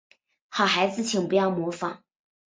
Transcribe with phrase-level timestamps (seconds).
[0.49, 2.01] 好孩子请不要模仿